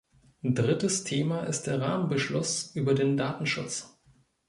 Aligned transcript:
Drittes 0.43 1.03
Thema 1.03 1.43
ist 1.43 1.67
der 1.67 1.79
Rahmenbeschluss 1.79 2.71
über 2.75 2.95
den 2.95 3.17
Datenschutz. 3.17 4.01